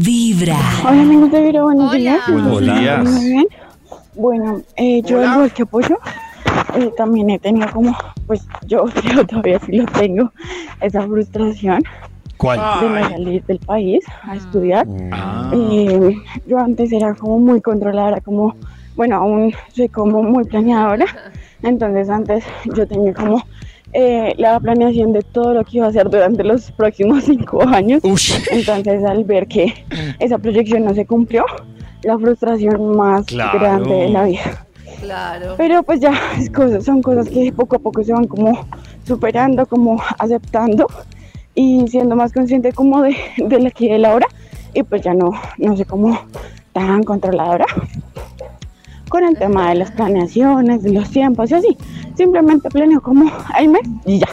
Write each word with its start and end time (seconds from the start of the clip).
Vibra. 0.00 0.56
Hola 0.82 1.02
amigos 1.02 1.30
de 1.30 1.40
Vibra, 1.40 1.62
buenos 1.62 1.90
Hola. 1.90 1.98
días. 1.98 2.20
Buenos 2.28 2.60
días. 2.60 3.04
Muy 3.04 3.30
bien. 3.30 3.46
Bueno, 4.14 4.62
eh, 4.76 5.02
yo 5.02 5.20
al 5.20 5.32
igual 5.32 5.52
que 5.52 5.62
apoyo, 5.62 5.98
eh, 6.74 6.90
también 6.96 7.30
he 7.30 7.38
tenido 7.38 7.70
como, 7.70 7.96
pues 8.26 8.46
yo 8.66 8.84
creo 8.94 9.24
todavía 9.24 9.60
sí 9.60 9.72
lo 9.72 9.86
tengo, 9.86 10.32
esa 10.80 11.02
frustración 11.02 11.82
¿Cuál? 12.36 12.58
de 12.80 12.88
no 12.88 13.08
salir 13.08 13.44
del 13.44 13.58
país 13.60 14.04
a 14.22 14.34
estudiar. 14.34 14.86
Ah. 15.12 15.52
Eh, 15.54 16.16
yo 16.46 16.58
antes 16.58 16.90
era 16.92 17.14
como 17.14 17.38
muy 17.38 17.60
controladora, 17.60 18.20
como, 18.20 18.56
bueno, 18.96 19.16
aún 19.16 19.54
soy 19.72 19.88
como 19.88 20.24
muy 20.24 20.44
planeadora. 20.44 21.06
Entonces 21.62 22.10
antes 22.10 22.44
yo 22.74 22.86
tenía 22.86 23.14
como 23.14 23.42
eh, 23.94 24.34
la 24.38 24.58
planeación 24.60 25.12
de 25.12 25.22
todo 25.22 25.54
lo 25.54 25.64
que 25.64 25.76
iba 25.78 25.86
a 25.86 25.88
hacer 25.88 26.10
durante 26.10 26.42
los 26.44 26.70
próximos 26.72 27.24
cinco 27.26 27.62
años. 27.66 28.00
Ush. 28.04 28.34
Entonces 28.50 29.04
al 29.04 29.24
ver 29.24 29.46
que 29.46 29.72
esa 30.18 30.38
proyección 30.38 30.84
no 30.84 30.94
se 30.94 31.06
cumplió, 31.06 31.44
la 32.02 32.18
frustración 32.18 32.96
más 32.96 33.24
Claro. 33.26 33.58
grande 33.58 33.94
de 33.94 34.08
la 34.10 34.24
vida. 34.24 34.66
Claro. 35.00 35.54
Pero 35.56 35.82
pues 35.82 36.00
ya 36.00 36.12
es 36.38 36.50
cosas, 36.50 36.84
son 36.84 37.02
cosas 37.02 37.28
que 37.28 37.52
poco 37.52 37.76
a 37.76 37.78
poco 37.78 38.02
se 38.04 38.12
van 38.12 38.26
como 38.26 38.66
superando, 39.06 39.64
como 39.66 40.00
aceptando 40.18 40.86
y 41.54 41.86
siendo 41.88 42.16
más 42.16 42.32
consciente 42.32 42.72
como 42.72 43.02
de, 43.02 43.16
del 43.38 43.66
aquí 43.66 43.86
y 43.86 43.90
del 43.90 44.04
ahora. 44.04 44.26
Y 44.72 44.82
pues 44.82 45.02
ya 45.02 45.14
no, 45.14 45.30
no 45.58 45.76
sé 45.76 45.84
cómo 45.84 46.18
tan 46.72 47.04
controladora 47.04 47.66
con 49.08 49.22
el 49.24 49.36
tema 49.38 49.68
de 49.68 49.76
las 49.76 49.92
planeaciones, 49.92 50.82
de 50.82 50.90
los 50.92 51.08
tiempos 51.10 51.50
y 51.50 51.54
así. 51.54 51.78
Simplemente 52.16 52.68
planeo 52.70 53.00
como 53.00 53.30
al 53.54 53.68
mes 53.68 53.82
y 54.06 54.18
ya. 54.20 54.28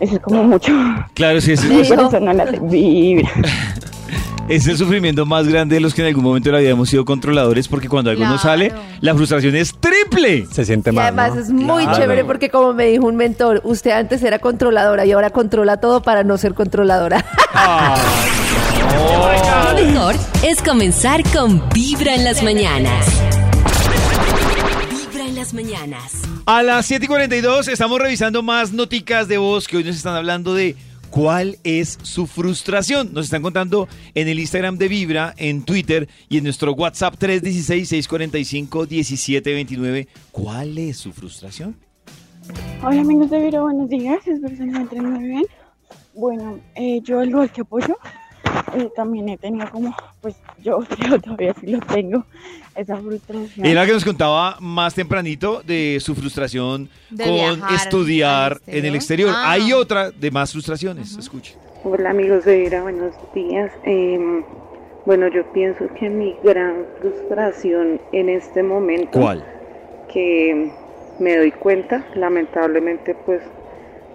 Eso 0.00 0.14
es 0.16 0.20
como 0.20 0.42
mucho. 0.44 0.72
Claro, 1.14 1.40
sí, 1.40 1.52
ese, 1.52 1.72
Y 1.72 1.80
es- 1.80 1.88
por 1.88 2.00
eso 2.00 2.18
no 2.20 2.32
la 2.32 2.44
vibra. 2.46 3.30
es 4.48 4.66
el 4.66 4.76
sufrimiento 4.76 5.24
más 5.24 5.46
grande 5.46 5.76
de 5.76 5.80
los 5.80 5.94
que 5.94 6.02
en 6.02 6.08
algún 6.08 6.24
momento 6.24 6.48
de 6.48 6.54
la 6.54 6.58
vida 6.58 6.70
hemos 6.70 6.88
sido 6.88 7.04
controladores 7.04 7.68
porque 7.68 7.88
cuando 7.88 8.10
algo 8.10 8.24
no 8.24 8.36
sale, 8.38 8.72
la 9.00 9.14
frustración 9.14 9.54
es 9.54 9.74
triple. 9.78 10.46
Se 10.50 10.64
siente 10.64 10.90
Y 10.90 10.94
mal. 10.94 11.04
además 11.04 11.34
¿no? 11.36 11.40
es 11.40 11.50
muy 11.50 11.84
Claro. 11.84 11.98
chévere 12.00 12.24
porque 12.24 12.50
como 12.50 12.74
me 12.74 12.86
dijo 12.86 13.06
un 13.06 13.14
mentor, 13.16 13.60
usted 13.64 13.92
antes 13.92 14.22
era 14.24 14.40
controladora 14.40 15.06
y 15.06 15.12
ahora 15.12 15.30
controla 15.30 15.76
todo 15.76 16.02
para 16.02 16.24
no 16.24 16.36
ser 16.36 16.54
controladora. 16.54 17.24
Lo 19.76 19.84
mejor 19.84 20.14
es 20.42 20.60
comenzar 20.62 21.22
con 21.32 21.62
Vibra 21.72 22.14
en 22.16 22.24
las 22.24 22.42
mañanas. 22.42 23.06
Vibra 24.90 25.26
en 25.28 25.34
las 25.36 25.54
mañanas. 25.54 26.21
A 26.44 26.64
las 26.64 26.86
7 26.86 27.04
y 27.04 27.08
42 27.08 27.68
estamos 27.68 28.00
revisando 28.00 28.42
más 28.42 28.72
noticas 28.72 29.28
de 29.28 29.38
voz 29.38 29.68
que 29.68 29.76
hoy 29.76 29.84
nos 29.84 29.94
están 29.94 30.16
hablando 30.16 30.54
de 30.54 30.74
cuál 31.08 31.56
es 31.62 32.00
su 32.02 32.26
frustración. 32.26 33.12
Nos 33.12 33.26
están 33.26 33.42
contando 33.42 33.86
en 34.12 34.26
el 34.26 34.40
Instagram 34.40 34.76
de 34.76 34.88
Vibra, 34.88 35.34
en 35.36 35.62
Twitter 35.62 36.08
y 36.28 36.38
en 36.38 36.44
nuestro 36.44 36.72
WhatsApp 36.72 37.14
316-645-1729. 37.14 40.08
¿Cuál 40.32 40.78
es 40.78 40.96
su 40.96 41.12
frustración? 41.12 41.76
Hola 42.82 43.02
amigos 43.02 43.30
de 43.30 43.40
Viro, 43.40 43.62
buenos 43.62 43.88
días, 43.88 44.18
espero 44.26 44.48
que 44.48 44.56
se 44.56 44.64
encuentren 44.64 45.12
muy 45.12 45.28
bien. 45.28 45.44
Bueno, 46.12 46.58
eh, 46.74 47.00
yo 47.04 47.20
al 47.20 47.28
igual 47.28 47.52
que 47.52 47.60
apoyo, 47.60 47.96
eh, 48.74 48.90
también 48.94 49.28
he 49.28 49.36
tenido 49.36 49.68
como, 49.70 49.94
pues 50.20 50.36
yo 50.62 50.80
creo 50.96 51.20
todavía 51.20 51.54
sí 51.60 51.66
lo 51.66 51.80
tengo, 51.80 52.24
esa 52.74 52.96
frustración. 52.96 53.66
Era 53.66 53.80
la 53.82 53.86
que 53.86 53.92
nos 53.92 54.04
contaba 54.04 54.56
más 54.60 54.94
tempranito 54.94 55.62
de 55.62 55.98
su 56.00 56.14
frustración 56.14 56.88
De 57.10 57.24
con 57.24 57.74
estudiar 57.74 58.60
en 58.66 58.84
el 58.84 58.94
exterior. 58.94 59.32
Ah. 59.34 59.52
Hay 59.52 59.72
otra 59.72 60.10
de 60.10 60.30
más 60.30 60.52
frustraciones. 60.52 61.16
Escuche. 61.16 61.56
Hola 61.84 62.10
amigos 62.10 62.44
de 62.44 62.58
Vibra, 62.58 62.82
buenos 62.82 63.14
días. 63.34 63.72
Em, 63.84 64.44
bueno, 65.04 65.26
yo 65.28 65.44
pienso 65.52 65.86
que 65.98 66.08
mi 66.08 66.36
gran 66.44 66.86
frustración 67.00 68.00
en 68.12 68.28
este 68.28 68.62
momento, 68.62 69.18
¿Cuál? 69.18 69.44
que 70.12 70.70
me 71.18 71.36
doy 71.36 71.50
cuenta, 71.50 72.06
lamentablemente 72.14 73.16
pues 73.26 73.40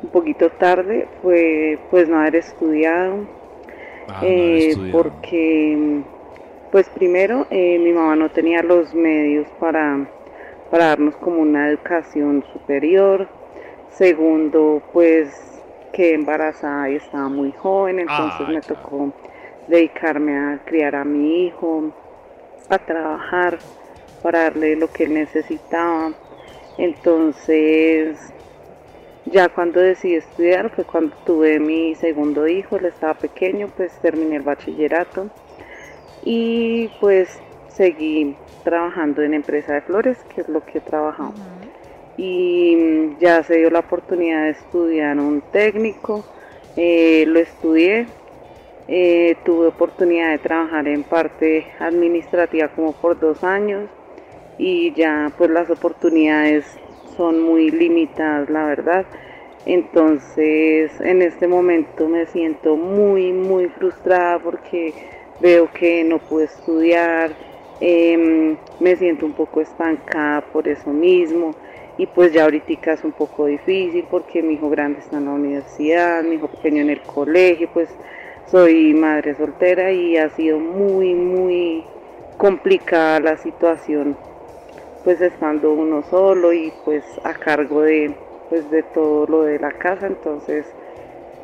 un 0.02 0.10
poquito 0.10 0.50
tarde, 0.52 1.08
fue 1.22 1.80
pues 1.90 2.08
no 2.08 2.20
haber 2.20 2.38
estudiado, 2.38 3.28
Ah, 4.08 4.28
eh, 4.28 4.78
porque 4.92 6.04
pues 6.72 6.90
primero 6.90 7.48
eh, 7.50 7.80
mi 7.80 7.92
mamá 7.94 8.16
no 8.16 8.30
tenía 8.30 8.62
los 8.64 8.94
medios 8.94 9.48
para, 9.60 10.10
para 10.70 10.88
darnos 10.88 11.16
como 11.18 11.42
una 11.42 11.70
educación 11.70 12.44
superior, 12.54 13.30
segundo 13.90 14.82
pues 14.94 15.64
quedé 15.94 16.14
embarazada 16.16 16.90
y 16.90 16.96
estaba 16.96 17.30
muy 17.30 17.52
joven, 17.54 18.00
entonces 18.00 18.48
Ay, 18.48 18.48
me 18.48 18.62
claro. 18.66 18.90
tocó 18.90 19.14
dedicarme 19.68 20.38
a 20.38 20.62
criar 20.66 20.96
a 20.96 21.06
mi 21.06 21.46
hijo, 21.48 21.94
a 22.70 22.78
trabajar 22.80 23.60
para 24.22 24.44
darle 24.44 24.76
lo 24.76 24.92
que 24.92 25.04
él 25.06 25.14
necesitaba. 25.14 26.14
Entonces, 26.78 28.34
ya 29.32 29.50
cuando 29.50 29.80
decidí 29.80 30.16
estudiar 30.16 30.70
fue 30.70 30.84
cuando 30.86 31.16
tuve 31.26 31.60
mi 31.60 31.96
segundo 31.96 32.48
hijo, 32.48 32.78
él 32.78 32.86
estaba 32.86 33.14
pequeño, 33.14 33.70
pues 33.76 33.92
terminé 34.02 34.38
el 34.38 34.42
bachillerato 34.42 35.30
y 36.24 36.90
pues 37.00 37.40
seguí 37.70 38.36
trabajando 38.64 39.22
en 39.22 39.34
empresa 39.34 39.74
de 39.74 39.82
flores, 39.82 40.18
que 40.34 40.42
es 40.42 40.50
lo 40.50 40.64
que 40.66 40.80
he 40.80 40.82
trabajado. 40.82 41.34
Y 42.18 42.76
mm, 42.76 43.20
ya 43.20 43.44
se 43.44 43.58
dio 43.58 43.70
la 43.70 43.80
oportunidad 43.80 44.44
de 44.44 44.50
estudiar 44.52 45.20
un 45.20 45.42
técnico, 45.52 46.26
eh, 46.76 47.26
lo 47.28 47.40
estudié, 47.40 48.08
eh, 48.88 49.36
tuve 49.44 49.68
oportunidad 49.68 50.32
de 50.32 50.38
trabajar 50.38 50.88
en 50.88 51.04
parte 51.04 51.68
administrativa 51.80 52.70
como 52.70 52.94
por 52.94 53.20
dos 53.20 53.44
años 53.44 53.90
y 54.58 54.94
ya 54.94 55.32
pues 55.38 55.50
las 55.50 55.70
oportunidades 55.70 56.66
son 57.18 57.42
muy 57.42 57.72
limitadas 57.72 58.50
la 58.50 58.66
verdad. 58.66 59.06
Entonces 59.66 60.92
en 61.02 61.22
este 61.22 61.48
momento 61.48 62.08
me 62.08 62.26
siento 62.28 62.78
muy 62.78 63.34
muy 63.34 63.68
frustrada 63.68 64.40
porque 64.40 64.94
veo 65.42 65.70
que 65.72 66.04
no 66.04 66.20
puedo 66.20 66.46
estudiar 66.46 67.32
em, 67.82 68.56
me 68.80 68.96
siento 68.96 69.26
un 69.26 69.34
poco 69.34 69.62
estancada 69.62 70.42
por 70.42 70.68
eso 70.68 70.92
mismo 70.92 71.54
y 71.98 72.06
pues 72.06 72.32
ya 72.32 72.44
ahorita 72.44 72.94
es 72.94 73.04
un 73.04 73.12
poco 73.12 73.48
difícil 73.48 74.06
porque 74.10 74.42
mi 74.42 74.54
hijo 74.54 74.70
grande 74.70 75.00
está 75.00 75.18
en 75.18 75.26
la 75.26 75.32
universidad, 75.32 76.24
mi 76.24 76.36
hijo 76.36 76.48
pequeño 76.48 76.82
en 76.82 76.92
el 76.92 77.02
colegio, 77.02 77.70
pues 77.74 77.90
soy 78.46 78.94
madre 78.94 79.36
soltera 79.36 79.92
y 79.92 80.16
ha 80.18 80.30
sido 80.30 80.60
muy 80.60 81.14
muy 81.16 81.84
complicada 82.38 83.20
la 83.20 83.38
situación 83.38 84.16
pues 85.08 85.22
estando 85.22 85.72
uno 85.72 86.04
solo 86.10 86.52
y 86.52 86.74
pues 86.84 87.02
a 87.24 87.34
cargo 87.34 87.82
de 87.84 88.14
pues 88.50 88.70
de 88.70 88.84
todo 88.84 89.26
lo 89.26 89.44
de 89.44 89.58
la 89.58 89.72
casa. 89.72 90.06
Entonces 90.06 90.66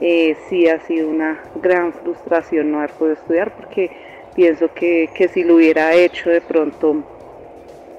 eh, 0.01 0.35
sí 0.49 0.67
ha 0.67 0.81
sido 0.81 1.07
una 1.07 1.39
gran 1.61 1.93
frustración 1.93 2.73
no 2.73 2.79
haber 2.79 2.91
podido 2.91 3.13
estudiar 3.13 3.55
porque 3.55 3.89
pienso 4.35 4.67
que, 4.73 5.09
que 5.15 5.29
si 5.29 5.45
lo 5.45 5.55
hubiera 5.55 5.93
hecho 5.93 6.29
de 6.29 6.41
pronto 6.41 7.03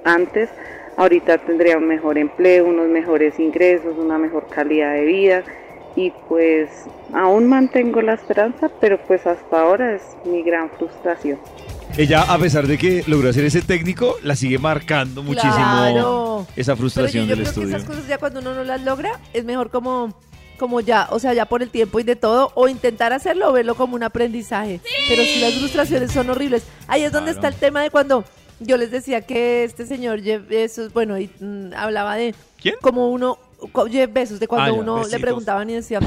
antes 0.04 0.50
ahorita 0.98 1.38
tendría 1.38 1.78
un 1.78 1.88
mejor 1.88 2.18
empleo 2.18 2.66
unos 2.66 2.88
mejores 2.88 3.40
ingresos 3.40 3.96
una 3.96 4.18
mejor 4.18 4.48
calidad 4.48 4.92
de 4.92 5.04
vida. 5.06 5.44
Y 5.96 6.12
pues 6.28 6.68
aún 7.14 7.46
mantengo 7.46 8.02
la 8.02 8.12
esperanza 8.12 8.70
pero 8.82 8.98
pues 8.98 9.26
hasta 9.26 9.62
ahora 9.62 9.94
es 9.94 10.02
mi 10.26 10.42
gran 10.42 10.68
frustración 10.68 11.38
Ella, 11.96 12.22
a 12.22 12.38
pesar 12.38 12.66
de 12.66 12.76
que 12.76 13.04
logró 13.06 13.30
hacer 13.30 13.44
ese 13.44 13.62
técnico, 13.62 14.16
la 14.24 14.34
sigue 14.34 14.58
marcando 14.58 15.22
muchísimo 15.22 15.54
Claro. 15.54 16.46
esa 16.56 16.72
Pero 16.72 16.74
yo, 16.74 16.76
frustración 16.76 17.24
yo 17.26 17.28
del 17.30 17.38
creo 17.38 17.48
estudio. 17.48 17.68
que 17.68 17.76
esas 17.76 17.88
cosas 17.88 18.08
ya 18.08 18.18
cuando 18.18 18.40
uno 18.40 18.52
no 18.52 18.64
las 18.64 18.82
logra, 18.82 19.20
es 19.32 19.44
mejor 19.44 19.70
como, 19.70 20.12
como 20.58 20.80
ya, 20.80 21.06
o 21.12 21.20
sea, 21.20 21.34
ya 21.34 21.46
por 21.46 21.62
el 21.62 21.70
tiempo 21.70 22.00
y 22.00 22.02
de 22.02 22.16
todo, 22.16 22.50
o 22.56 22.66
intentar 22.66 23.12
hacerlo 23.12 23.48
o 23.48 23.52
verlo 23.52 23.76
como 23.76 23.94
un 23.94 24.02
aprendizaje. 24.02 24.80
Pero 25.08 25.22
si 25.22 25.38
las 25.40 25.54
frustraciones 25.54 26.10
son 26.10 26.30
horribles. 26.30 26.64
Ahí 26.88 27.02
es 27.04 27.12
donde 27.12 27.30
Claro. 27.32 27.46
está 27.46 27.54
el 27.54 27.60
tema 27.60 27.80
de 27.82 27.90
cuando 27.90 28.24
yo 28.58 28.76
les 28.76 28.90
decía 28.90 29.20
que 29.20 29.62
este 29.62 29.86
señor 29.86 30.20
Jeff 30.20 30.48
Bezos, 30.48 30.92
bueno, 30.92 31.16
y, 31.16 31.30
mm, 31.38 31.74
hablaba 31.76 32.16
de 32.16 32.34
¿Quién? 32.60 32.74
como 32.80 33.10
uno, 33.10 33.38
Jeff 33.88 34.12
Bezos, 34.12 34.40
de 34.40 34.48
cuando 34.48 34.72
Ah, 34.72 34.74
ya, 34.74 34.80
uno 34.80 34.94
besitos. 34.96 35.12
le 35.12 35.20
preguntaban 35.20 35.70
y 35.70 35.74
decía 35.74 36.00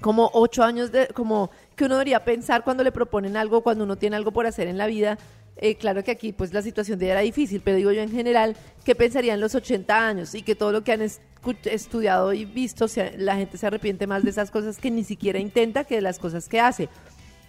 como 0.00 0.30
ocho 0.32 0.62
años 0.64 0.90
de, 0.92 1.08
como 1.08 1.50
que 1.80 1.86
uno 1.86 1.94
debería 1.94 2.22
pensar 2.22 2.62
cuando 2.62 2.84
le 2.84 2.92
proponen 2.92 3.38
algo, 3.38 3.62
cuando 3.62 3.84
uno 3.84 3.96
tiene 3.96 4.14
algo 4.14 4.32
por 4.32 4.46
hacer 4.46 4.68
en 4.68 4.76
la 4.76 4.86
vida. 4.86 5.16
Eh, 5.56 5.76
claro 5.76 6.04
que 6.04 6.10
aquí 6.10 6.30
pues 6.30 6.52
la 6.52 6.60
situación 6.60 6.98
de 6.98 7.06
ella 7.06 7.12
era 7.14 7.20
difícil, 7.22 7.62
pero 7.64 7.78
digo 7.78 7.90
yo 7.90 8.02
en 8.02 8.10
general, 8.10 8.54
¿qué 8.84 8.94
pensarían 8.94 9.40
los 9.40 9.54
80 9.54 10.06
años? 10.06 10.34
Y 10.34 10.42
que 10.42 10.54
todo 10.54 10.72
lo 10.72 10.84
que 10.84 10.92
han 10.92 11.00
estudiado 11.00 12.34
y 12.34 12.44
visto, 12.44 12.84
la 13.16 13.36
gente 13.36 13.56
se 13.56 13.66
arrepiente 13.66 14.06
más 14.06 14.22
de 14.22 14.28
esas 14.28 14.50
cosas 14.50 14.76
que 14.76 14.90
ni 14.90 15.04
siquiera 15.04 15.38
intenta 15.38 15.84
que 15.84 15.94
de 15.94 16.02
las 16.02 16.18
cosas 16.18 16.50
que 16.50 16.60
hace. 16.60 16.90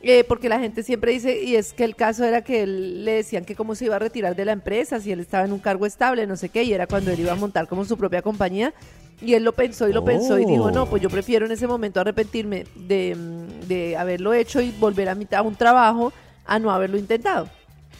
Eh, 0.01 0.23
porque 0.23 0.47
la 0.47 0.59
gente 0.59 0.81
siempre 0.81 1.11
dice, 1.11 1.43
y 1.43 1.57
es 1.57 1.73
que 1.73 1.83
el 1.83 1.97
caso 1.97 2.23
era 2.23 2.41
que 2.41 2.63
él, 2.63 3.03
le 3.03 3.15
decían 3.15 3.43
que 3.43 3.55
cómo 3.55 3.75
se 3.75 3.85
iba 3.85 3.97
a 3.97 3.99
retirar 3.99 4.35
de 4.35 4.45
la 4.45 4.53
empresa, 4.53 5.01
si 5.01 5.11
él 5.11 5.19
estaba 5.19 5.43
en 5.43 5.51
un 5.51 5.59
cargo 5.59 5.85
estable, 5.85 6.25
no 6.25 6.37
sé 6.37 6.47
qué, 6.47 6.63
y 6.63 6.73
era 6.73 6.87
cuando 6.87 7.11
él 7.11 7.19
iba 7.19 7.33
a 7.33 7.35
montar 7.35 7.67
como 7.67 7.83
su 7.83 7.97
propia 7.97 8.21
compañía. 8.21 8.73
Y 9.21 9.35
él 9.35 9.43
lo 9.43 9.51
pensó 9.51 9.87
y 9.87 9.93
lo 9.93 10.03
pensó 10.03 10.39
y 10.39 10.45
dijo, 10.45 10.71
no, 10.71 10.89
pues 10.89 11.01
yo 11.01 11.09
prefiero 11.09 11.45
en 11.45 11.51
ese 11.51 11.67
momento 11.67 11.99
arrepentirme 11.99 12.65
de, 12.75 13.15
mm, 13.15 13.40
de 13.71 13.97
haberlo 13.97 14.33
hecho 14.33 14.61
y 14.61 14.71
volver 14.71 15.09
a, 15.09 15.15
mi, 15.15 15.27
a 15.31 15.41
un 15.41 15.55
trabajo 15.55 16.11
a 16.45 16.59
no 16.59 16.71
haberlo 16.71 16.97
intentado. 16.97 17.49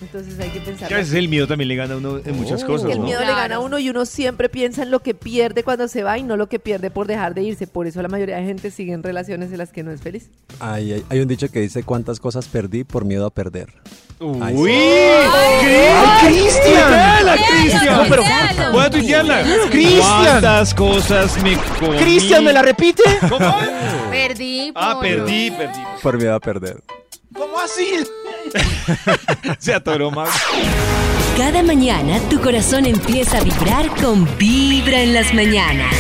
Entonces 0.02 0.40
hay 0.40 0.50
que 0.50 0.60
pensar. 0.62 0.88
Que 0.88 0.96
a 0.96 0.98
veces 0.98 1.14
el 1.14 1.28
miedo 1.30 1.46
también 1.48 1.68
le 1.68 1.76
gana 1.76 1.94
a 1.94 1.98
uno 1.98 2.18
en 2.26 2.36
muchas 2.36 2.62
Es 2.62 2.66
cosas, 2.66 2.90
el 2.92 2.98
¿no? 3.00 3.06
miedo 3.06 3.20
le 3.20 3.26
Claro. 3.28 3.42
gana 3.42 3.56
a 3.56 3.60
uno 3.60 3.78
y 3.78 3.90
uno 3.90 4.06
siempre 4.06 4.50
piensa 4.50 4.82
en 4.84 4.90
lo 4.92 5.02
que 5.02 5.14
pierde 5.14 5.64
cuando 5.64 5.88
se 5.88 6.02
va 6.04 6.18
y 6.18 6.24
no 6.24 6.38
lo 6.38 6.48
que 6.48 6.58
pierde 6.60 6.90
por 6.90 7.06
dejar 7.08 7.36
de 7.36 7.44
irse. 7.44 7.68
Por 7.68 7.86
eso 7.86 8.02
la 8.02 8.08
mayoría 8.08 8.38
de 8.38 8.44
gente 8.46 8.72
sigue 8.72 8.94
en 8.94 9.04
relaciones 9.04 9.52
en 9.52 9.60
las 9.60 9.72
que 9.72 9.84
no 9.84 9.92
es 9.92 10.02
feliz. 10.02 10.30
Hay, 10.60 10.94
hay- 10.94 11.04
hay 11.10 11.20
un 11.20 11.28
dicho 11.28 11.50
que 11.52 11.60
dice 11.62 11.84
cuántas 11.84 12.20
cosas 12.20 12.48
perdí 12.48 12.84
por 12.84 13.06
miedo 13.06 13.26
a 13.28 13.30
perder. 13.30 13.70
Ay, 14.42 14.56
¡Uy! 14.56 14.72
¡Ay, 14.72 16.28
Cristian! 16.28 17.26
¡La 17.26 17.36
Cristian! 17.38 17.86
No, 17.86 18.04
pero-. 18.10 18.24
Voy 18.72 18.84
a 18.86 18.90
tuitearla. 18.90 19.44
Cristian. 19.72 20.02
¿Cuántas 20.02 20.74
cosas 20.74 21.44
me 21.44 21.58
comí? 21.80 21.98
Cristian, 21.98 22.44
¿me 22.44 22.54
la 22.54 22.62
repite? 22.62 23.02
¿Cómo? 23.30 23.54
Perdí. 24.12 24.72
Ah, 24.76 24.94
por- 24.96 25.04
perdí, 25.04 25.52
perdí. 25.52 25.80
Por 26.04 26.18
miedo 26.18 26.36
a 26.36 26.40
perder. 26.40 26.82
¿Cómo 27.34 27.58
así? 27.60 28.04
Se 29.60 29.74
atoró 29.74 30.12
Max. 30.12 30.32
Cada 31.38 31.64
mañana 31.64 32.20
tu 32.30 32.40
corazón 32.40 32.86
empieza 32.86 33.38
a 33.38 33.44
vibrar 33.44 33.90
con 34.02 34.28
Vibra 34.38 35.02
en 35.02 35.14
las 35.14 35.34
mañanas. 35.34 35.96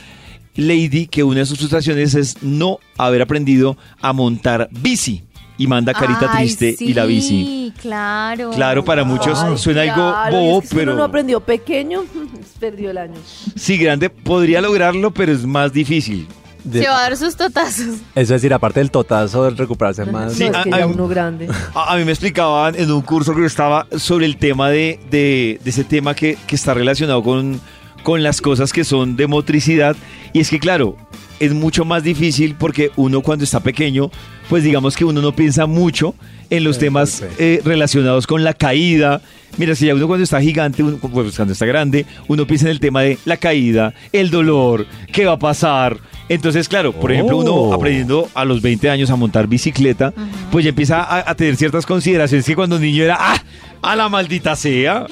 Lady 0.58 1.06
que 1.06 1.22
una 1.24 1.40
de 1.40 1.46
sus 1.46 1.58
frustraciones 1.58 2.14
es 2.14 2.42
no 2.42 2.78
haber 2.98 3.22
aprendido 3.22 3.76
a 4.00 4.12
montar 4.12 4.68
bici 4.72 5.22
y 5.56 5.66
manda 5.66 5.92
carita 5.94 6.28
Ay, 6.30 6.46
triste 6.54 6.76
y 6.84 6.94
la 6.94 7.04
bici. 7.04 7.28
Sí, 7.28 7.72
claro. 7.80 8.50
Claro, 8.50 8.84
para 8.84 9.02
muchos 9.04 9.38
Ay, 9.40 9.56
suena 9.58 9.82
algo 9.82 9.94
claro, 10.10 10.36
bobo, 10.36 10.58
es 10.58 10.62
que 10.62 10.68
si 10.68 10.74
pero... 10.76 10.92
uno 10.92 10.98
no 10.98 11.04
aprendió 11.04 11.40
pequeño, 11.40 12.04
perdió 12.60 12.90
el 12.90 12.98
año. 12.98 13.14
Sí, 13.56 13.76
grande 13.78 14.10
podría 14.10 14.60
lograrlo, 14.60 15.12
pero 15.12 15.32
es 15.32 15.44
más 15.46 15.72
difícil. 15.72 16.26
De- 16.64 16.82
Se 16.82 16.88
va 16.88 16.98
a 16.98 17.02
dar 17.02 17.16
sus 17.16 17.36
totazos. 17.36 17.86
eso 17.86 18.00
es 18.14 18.28
decir, 18.28 18.52
aparte 18.52 18.80
del 18.80 18.90
totazo 18.90 19.44
de 19.44 19.50
recuperarse 19.50 20.04
más. 20.04 20.32
Sí, 20.34 20.44
no, 20.44 20.50
es 20.50 20.56
a- 20.56 20.62
que 20.64 20.74
a- 20.74 20.78
ya 20.80 20.86
uno 20.86 21.06
grande. 21.08 21.48
A, 21.74 21.92
a 21.92 21.96
mí 21.96 22.04
me 22.04 22.10
explicaban 22.12 22.74
en 22.74 22.90
un 22.90 23.00
curso 23.02 23.34
que 23.34 23.44
estaba 23.46 23.86
sobre 23.96 24.26
el 24.26 24.36
tema 24.38 24.68
de, 24.68 24.98
de- 25.10 25.60
de 25.62 25.70
ese 25.70 25.84
tema 25.84 26.14
que, 26.14 26.36
que 26.46 26.56
está 26.56 26.74
relacionado 26.74 27.22
con, 27.22 27.60
con 28.02 28.22
las 28.22 28.40
cosas 28.40 28.72
que 28.72 28.84
son 28.84 29.16
de 29.16 29.26
motricidad. 29.28 29.96
Y 30.32 30.40
es 30.40 30.50
que, 30.50 30.58
claro, 30.58 30.96
es 31.40 31.52
mucho 31.54 31.84
más 31.84 32.02
difícil 32.02 32.54
porque 32.58 32.90
uno 32.96 33.20
cuando 33.22 33.44
está 33.44 33.60
pequeño, 33.60 34.10
pues 34.48 34.62
digamos 34.64 34.96
que 34.96 35.04
uno 35.04 35.20
no 35.22 35.32
piensa 35.32 35.66
mucho 35.66 36.14
en 36.50 36.64
los 36.64 36.76
Sí, 36.76 36.80
temas 36.80 37.10
sí. 37.10 37.24
eh, 37.38 37.60
relacionados 37.64 38.26
con 38.26 38.42
la 38.44 38.54
caída. 38.54 39.20
Mira, 39.56 39.74
si 39.74 39.86
ya 39.86 39.94
uno 39.94 40.06
cuando 40.06 40.24
está 40.24 40.40
gigante, 40.40 40.82
uno- 40.82 40.96
pues 40.98 41.34
cuando 41.36 41.52
está 41.52 41.66
grande, 41.66 42.06
uno 42.28 42.46
piensa 42.46 42.66
en 42.66 42.72
el 42.72 42.80
tema 42.80 43.02
de 43.02 43.18
la 43.24 43.36
caída, 43.36 43.94
el 44.12 44.30
dolor, 44.30 44.86
qué 45.12 45.24
va 45.26 45.32
a 45.32 45.38
pasar. 45.38 45.98
Entonces, 46.28 46.68
claro, 46.68 46.92
por 46.92 47.10
ejemplo, 47.12 47.38
uno 47.38 47.54
Oh. 47.54 47.74
aprendiendo 47.74 48.28
a 48.34 48.44
los 48.44 48.60
20 48.60 48.90
años 48.90 49.08
a 49.10 49.16
montar 49.16 49.46
bicicleta, 49.46 50.12
pues 50.52 50.64
ya 50.64 50.70
empieza 50.70 51.02
a, 51.02 51.30
a 51.30 51.34
tener 51.34 51.56
ciertas 51.56 51.86
consideraciones 51.86 52.44
que 52.44 52.54
cuando 52.54 52.78
niño 52.78 53.04
era, 53.04 53.16
¡ah! 53.18 53.42
¡A 53.80 53.96
la 53.96 54.08
maldita 54.08 54.54
sea! 54.56 55.06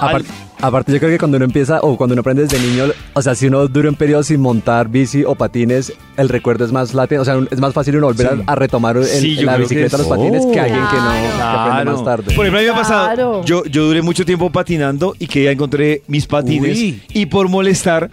Aparte, 0.00 0.28
aparte, 0.66 0.92
yo 0.92 0.98
creo 0.98 1.10
que 1.10 1.18
cuando 1.18 1.36
uno 1.36 1.44
empieza 1.44 1.80
o 1.82 1.96
cuando 1.96 2.12
uno 2.14 2.20
aprende 2.20 2.42
desde 2.42 2.58
niño, 2.58 2.84
o 3.12 3.22
sea, 3.22 3.34
si 3.34 3.46
uno 3.46 3.66
dura 3.68 3.88
un 3.88 3.94
periodo 3.96 4.22
sin 4.22 4.40
montar 4.40 4.88
bici 4.88 5.24
o 5.24 5.34
patines, 5.34 5.92
el 6.16 6.28
recuerdo 6.28 6.64
es 6.64 6.72
más 6.72 6.94
latente, 6.94 7.18
o 7.20 7.24
sea, 7.24 7.38
es 7.50 7.58
más 7.60 7.72
fácil 7.72 7.96
uno 7.96 8.06
volver 8.06 8.28
Sí. 8.34 8.42
a, 8.46 8.52
a 8.52 8.54
retomar 8.54 8.96
el- 8.96 9.04
Sí, 9.04 9.36
yo 9.36 9.46
la 9.46 9.56
bicicleta, 9.56 9.96
los 9.98 10.06
es- 10.06 10.10
patines, 10.12 10.46
que 10.46 10.60
alguien 10.60 10.80
que 10.90 10.96
no 10.96 11.02
Claro. 11.02 11.64
que 11.64 11.70
aprende 11.70 11.92
más 11.92 12.04
tarde. 12.04 12.34
Por 12.34 12.46
ejemplo, 12.46 12.58
a 12.58 12.62
mí 12.62 12.66
me 12.66 12.72
ha 12.72 12.74
pasado, 12.74 13.04
Claro. 13.14 13.44
yo, 13.44 13.64
yo 13.64 13.84
duré 13.86 14.02
mucho 14.02 14.24
tiempo 14.24 14.50
patinando 14.50 15.14
y 15.18 15.26
que 15.26 15.44
ya 15.44 15.50
encontré 15.50 16.02
mis 16.08 16.26
patines 16.26 16.78
Uy. 16.78 17.02
y 17.12 17.26
por 17.26 17.48
molestar, 17.48 18.10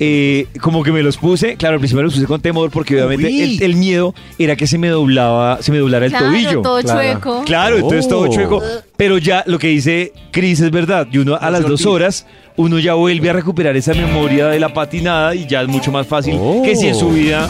eh, 0.00 0.46
como 0.60 0.82
que 0.84 0.92
me 0.92 1.02
los 1.02 1.16
puse, 1.16 1.56
claro, 1.56 1.74
al 1.74 1.80
principio 1.80 1.98
me 1.98 2.04
los 2.04 2.14
puse 2.14 2.26
con 2.26 2.40
temor 2.40 2.70
porque 2.70 2.94
obviamente 3.02 3.42
el, 3.42 3.62
el 3.62 3.74
miedo 3.76 4.14
era 4.38 4.54
que 4.56 4.66
se 4.66 4.78
me 4.78 4.88
doblaba, 4.88 5.60
se 5.60 5.72
me 5.72 5.78
doblara 5.78 6.06
el 6.06 6.12
claro, 6.12 6.26
tobillo. 6.26 6.62
todo 6.62 6.80
Claro. 6.82 7.00
chueco. 7.12 7.42
Claro, 7.44 7.76
entonces 7.76 8.08
todo 8.08 8.20
Oh. 8.22 8.28
chueco. 8.32 8.62
Pero 8.96 9.18
ya 9.18 9.42
lo 9.46 9.58
que 9.58 9.68
dice 9.68 10.12
Cris 10.32 10.60
es 10.60 10.70
verdad. 10.70 11.06
Y 11.10 11.18
uno 11.18 11.36
a 11.40 11.50
las 11.50 11.62
dos 11.66 11.84
horas, 11.86 12.26
uno 12.56 12.78
ya 12.78 12.94
vuelve 12.94 13.30
a 13.30 13.32
recuperar 13.32 13.76
esa 13.76 13.92
memoria 13.94 14.46
de 14.48 14.58
la 14.60 14.72
patinada 14.72 15.34
y 15.34 15.46
ya 15.46 15.62
es 15.62 15.68
mucho 15.68 15.90
más 15.92 16.06
fácil 16.06 16.36
Oh. 16.38 16.62
que 16.64 16.74
si 16.76 16.88
en 16.88 16.94
su 16.94 17.10
vida 17.10 17.48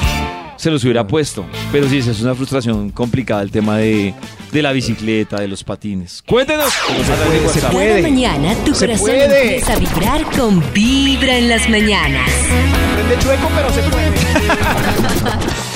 se 0.59 0.71
los 0.71 0.85
hubiera 0.85 1.07
puesto. 1.07 1.47
Pero 1.73 1.89
sí, 1.89 1.97
esa 1.99 2.11
es 2.11 2.21
una 2.21 2.35
frustración 2.35 2.91
complicada 2.91 3.41
el 3.41 3.51
tema 3.51 3.79
de, 3.79 4.13
de 4.53 4.63
la 4.63 4.73
bicicleta, 4.73 5.41
de 5.41 5.49
los 5.49 5.65
patines. 5.65 6.23
Cuéntenos. 6.27 6.71
se 6.71 6.93
puede, 6.93 7.39
se 7.41 7.47
WhatsApp. 7.47 7.73
puede. 7.73 7.89
Cada 7.89 8.03
mañana 8.03 8.55
tu 8.67 8.75
Se 8.75 8.87
corazón 8.87 9.07
puede. 9.07 9.43
empieza 9.55 9.73
a 9.73 9.79
vibrar 9.79 10.25
con 10.37 10.63
Vibra 10.75 11.39
en 11.39 11.49
las 11.49 11.67
mañanas. 11.71 12.31
Prende 12.95 13.19
chueco, 13.25 13.49
pero 13.57 13.73
se 13.73 13.83
puede. 13.89 14.09